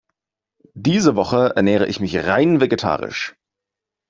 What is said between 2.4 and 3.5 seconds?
vegetarisch.